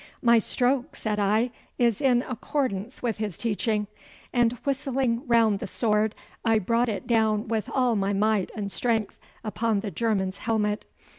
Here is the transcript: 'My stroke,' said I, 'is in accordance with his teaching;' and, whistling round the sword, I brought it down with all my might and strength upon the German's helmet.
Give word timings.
'My 0.19 0.39
stroke,' 0.39 0.95
said 0.95 1.19
I, 1.19 1.51
'is 1.77 2.01
in 2.01 2.23
accordance 2.23 3.03
with 3.03 3.17
his 3.17 3.37
teaching;' 3.37 3.85
and, 4.33 4.53
whistling 4.63 5.21
round 5.27 5.59
the 5.59 5.67
sword, 5.67 6.15
I 6.43 6.57
brought 6.57 6.89
it 6.89 7.05
down 7.05 7.47
with 7.47 7.69
all 7.71 7.95
my 7.95 8.11
might 8.11 8.49
and 8.55 8.71
strength 8.71 9.19
upon 9.43 9.81
the 9.81 9.91
German's 9.91 10.39
helmet. 10.39 10.87